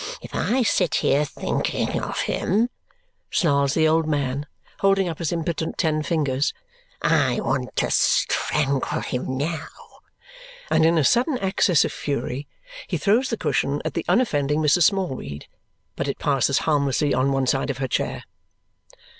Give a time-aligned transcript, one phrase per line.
[0.19, 2.69] If I sit here thinking of him,"
[3.29, 4.47] snarls the old man,
[4.79, 6.55] holding up his impotent ten fingers,
[7.03, 9.67] "I want to strangle him now."
[10.71, 12.47] And in a sudden access of fury,
[12.87, 14.85] he throws the cushion at the unoffending Mrs.
[14.89, 15.45] Smallweed,
[15.95, 18.23] but it passes harmlessly on one side of her chair.